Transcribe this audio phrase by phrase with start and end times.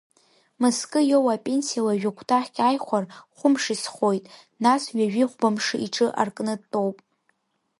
[0.59, 3.05] Мызкы иоуа апенсиала жәа-кәтаӷьк ааихәар,
[3.37, 4.25] хәымш изхоит,
[4.63, 6.97] нас ҩажәихәба мшы иҿы аркны дтәоуп.